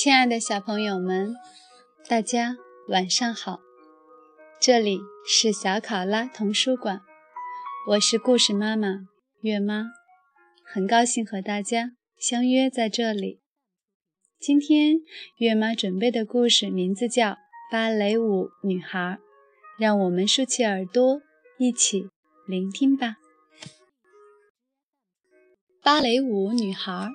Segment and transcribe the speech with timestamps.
[0.00, 1.34] 亲爱的小朋友们，
[2.06, 2.56] 大家
[2.86, 3.58] 晚上好！
[4.60, 7.00] 这里是小考拉童书馆，
[7.88, 9.08] 我是故事妈妈
[9.40, 9.86] 月妈，
[10.64, 13.40] 很高兴和大家相约在这里。
[14.38, 14.98] 今天
[15.38, 17.30] 月妈准备的故事名字叫
[17.72, 19.00] 《芭蕾舞女孩》，
[19.80, 21.20] 让我们竖起耳朵
[21.58, 22.08] 一起
[22.46, 23.16] 聆听吧。
[25.82, 27.08] 芭蕾舞女孩，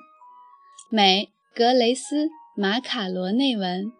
[0.90, 2.28] 美格雷斯。
[2.56, 3.92] 马卡罗内文，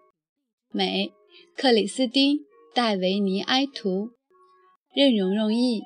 [0.71, 1.13] 美，
[1.57, 2.37] 克里斯汀·
[2.73, 4.13] 戴维尼埃图，
[4.95, 5.83] 任蓉蓉译，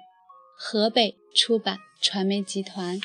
[0.54, 3.00] 河北出版传媒集团。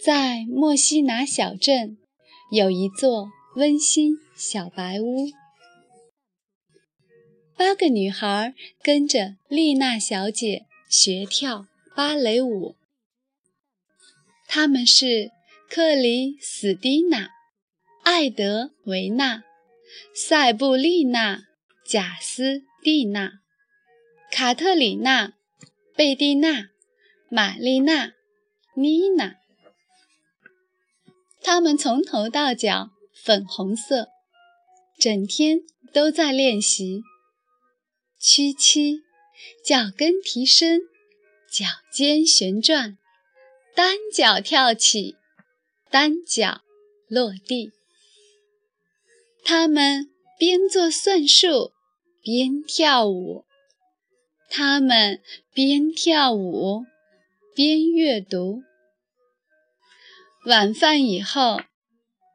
[0.00, 1.98] 在墨西拿小镇，
[2.52, 5.30] 有一座温馨小白屋。
[7.56, 12.76] 八个女孩跟着丽娜小姐学跳芭蕾舞，
[14.46, 15.32] 她们是。
[15.70, 17.28] 克里斯蒂娜、
[18.02, 19.44] 艾德维娜、
[20.14, 21.42] 塞布丽娜、
[21.84, 23.40] 贾斯蒂娜、
[24.30, 25.34] 卡特里娜、
[25.94, 26.70] 贝蒂娜、
[27.28, 28.14] 玛丽娜、
[28.74, 29.34] 妮娜，
[31.42, 34.08] 她们从头到脚粉红色，
[34.98, 35.60] 整天
[35.92, 37.02] 都在练习
[38.18, 39.02] 屈膝、
[39.62, 40.80] 脚跟提升、
[41.52, 42.96] 脚尖旋转、
[43.74, 45.17] 单脚跳起。
[45.90, 46.60] 单脚
[47.08, 47.72] 落地，
[49.42, 51.72] 他们边做算术
[52.22, 53.44] 边跳舞，
[54.50, 55.22] 他们
[55.54, 56.84] 边跳舞
[57.54, 58.62] 边阅读。
[60.44, 61.62] 晚饭以后，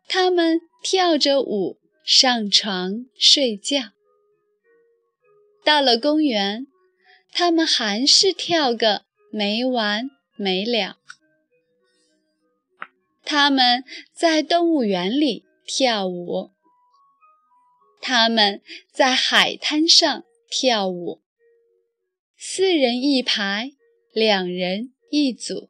[0.08, 3.92] 他们跳着舞上床睡觉。
[5.64, 6.66] 到了公园，
[7.32, 10.98] 他们还是跳个没完没了。
[13.26, 16.52] 他们在动物园里跳舞，
[18.02, 18.62] 他们
[18.92, 21.22] 在海滩上跳舞，
[22.38, 23.72] 四人一排，
[24.12, 25.70] 两人一组。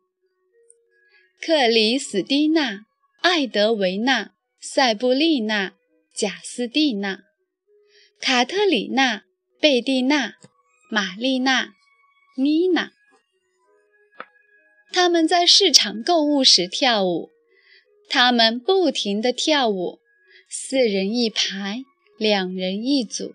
[1.39, 2.85] 克里斯蒂娜、
[3.21, 5.73] 艾德维娜、塞布丽娜、
[6.15, 7.23] 贾斯蒂娜、
[8.19, 9.25] 卡特里娜、
[9.59, 10.35] 贝蒂娜、
[10.89, 11.73] 玛丽娜、
[12.37, 12.93] 妮娜，
[14.91, 17.32] 他们在市场购物时跳舞。
[18.15, 19.97] 他们不停地跳舞，
[20.47, 21.83] 四人一排，
[22.19, 23.33] 两人一组。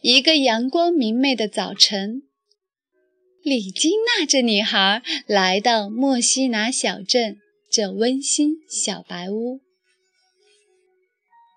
[0.00, 2.22] 一个阳光明媚的早晨，
[3.42, 9.58] 李金娜这女孩来到墨西拿小镇这温馨小白屋。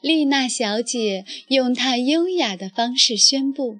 [0.01, 3.77] 丽娜小姐用她优雅的方式宣布：“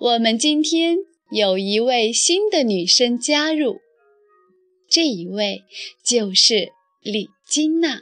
[0.00, 0.96] 我们今天
[1.30, 3.82] 有一位新的女生加入。”
[4.90, 5.64] 这一位
[6.02, 8.00] 就是李金娜，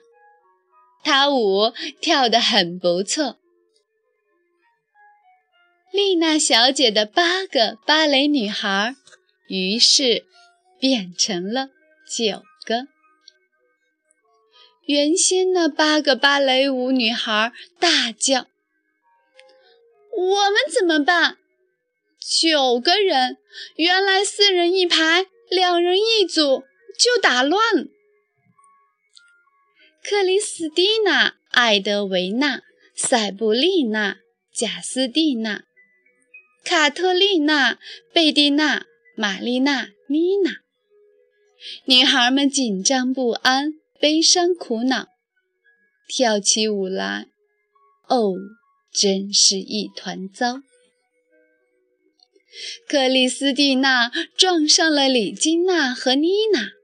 [1.04, 3.36] 她舞跳得很不错。
[5.92, 8.96] 丽娜小姐的八个芭蕾女孩，
[9.48, 10.24] 于是
[10.78, 11.68] 变成了
[12.06, 12.88] 九个。
[14.86, 18.46] 原先那八个芭蕾舞女孩大叫
[20.16, 21.36] ：“我们怎么办？
[22.18, 23.36] 九个人，
[23.76, 26.64] 原来四人一排，两人一组。”
[26.98, 27.88] 就打乱。
[30.02, 32.62] 克里斯蒂娜、艾德维娜、
[32.94, 34.18] 塞布丽娜、
[34.52, 35.64] 贾斯蒂娜、
[36.64, 37.78] 卡特丽娜、
[38.12, 40.56] 贝蒂娜、玛丽娜、妮娜，
[41.84, 45.06] 女孩们紧张不安、悲伤苦恼，
[46.08, 47.28] 跳起舞来，
[48.08, 48.34] 哦，
[48.92, 50.62] 真是一团糟。
[52.88, 56.77] 克里斯蒂娜撞上了李金娜和妮娜。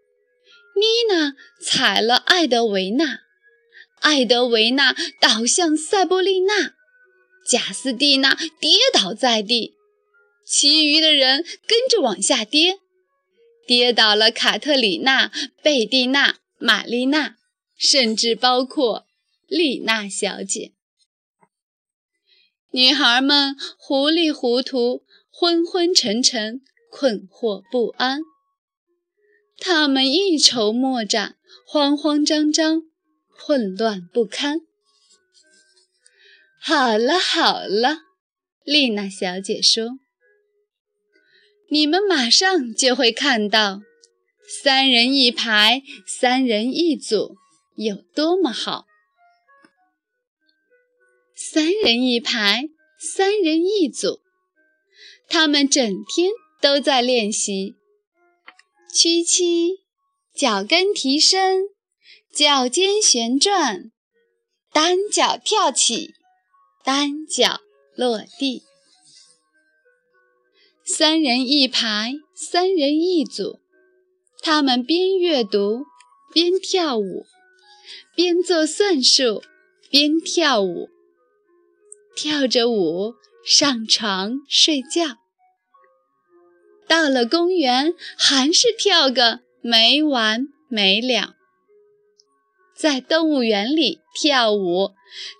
[0.75, 3.21] 妮娜踩了艾德维娜，
[4.01, 6.75] 艾德维娜倒向塞布丽娜，
[7.47, 9.77] 贾斯蒂娜跌倒在地，
[10.45, 12.81] 其余的人跟着往下跌，
[13.67, 15.31] 跌倒了卡特里娜、
[15.63, 17.37] 贝蒂娜、玛丽娜，
[17.77, 19.07] 甚至包括
[19.47, 20.73] 丽娜小姐。
[22.73, 26.61] 女孩们糊里糊涂、昏昏沉沉、
[26.91, 28.21] 困惑不安。
[29.59, 31.37] 他们一筹莫展，
[31.67, 32.83] 慌慌张张，
[33.29, 34.61] 混乱不堪。
[36.61, 37.99] 好了好了，
[38.65, 39.99] 丽娜小姐说
[41.71, 43.81] ：“你们马上就会看到，
[44.63, 47.37] 三人一排，三人一组，
[47.77, 48.87] 有多么好！
[51.35, 52.69] 三人一排，
[52.99, 54.21] 三人一组，
[55.29, 55.83] 他们整
[56.15, 56.31] 天
[56.61, 57.77] 都在练习。”
[58.95, 59.81] 屈膝，
[60.37, 61.65] 脚跟提升，
[62.33, 63.91] 脚尖旋转，
[64.73, 66.15] 单脚跳起，
[66.85, 67.61] 单脚
[67.97, 68.63] 落地。
[70.85, 73.59] 三人一排，三人一组，
[74.41, 75.87] 他们边阅读
[76.33, 77.27] 边跳舞，
[78.15, 79.43] 边做算术
[79.91, 80.89] 边跳舞，
[82.15, 83.15] 跳着舞
[83.45, 85.24] 上床睡觉。
[86.87, 89.41] 到了公园，还是跳个。
[89.67, 91.37] 没完没了，
[92.77, 94.93] 在动物园里跳舞，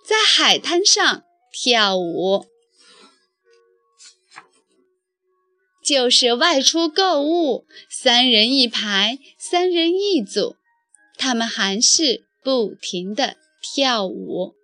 [0.03, 2.47] 在海滩上跳舞，
[5.83, 10.55] 就是外出购物，三人一排，三人一组，
[11.15, 14.55] 他们还是不停地跳舞。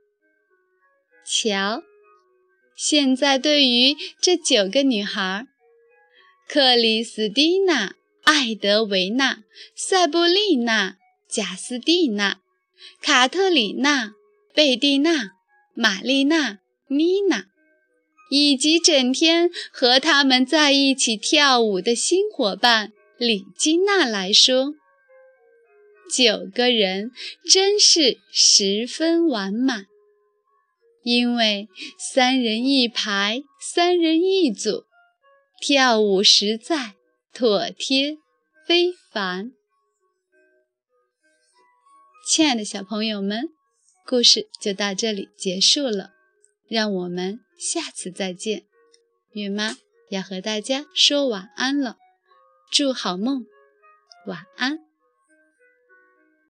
[1.23, 1.83] 瞧，
[2.75, 5.45] 现在对于这九个女孩，
[6.53, 7.95] 克里斯蒂娜。
[8.23, 10.97] 艾德维娜、塞布丽娜、
[11.29, 12.41] 贾斯蒂娜、
[13.01, 14.11] 卡特里娜、
[14.53, 15.31] 贝蒂娜、
[15.73, 16.59] 玛丽娜、
[16.89, 17.45] 妮娜，
[18.29, 24.73] 以及整天和他们在一起跳舞的新伙伴李金娜来说，
[26.13, 27.11] 九个人
[27.49, 29.85] 真是十分完满。
[31.01, 34.83] 因为三人一排，三人一组，
[35.61, 36.95] 跳舞实在。
[37.33, 38.17] 妥帖
[38.67, 39.53] 非凡，
[42.27, 43.47] 亲爱的小朋友们，
[44.05, 46.11] 故事就到这里结束了，
[46.67, 48.65] 让我们下次再见。
[49.31, 49.77] 孕妈
[50.09, 51.95] 要和大家说晚安了，
[52.69, 53.45] 祝好梦，
[54.27, 54.90] 晚安。